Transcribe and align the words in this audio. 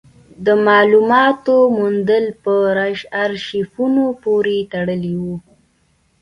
د 0.45 0.47
مالوماتو 0.65 1.55
موندل 1.77 2.25
په 2.43 2.53
ارشیفونو 3.23 4.05
پورې 4.23 4.57
تړلي 4.73 5.15
وو. 5.23 5.35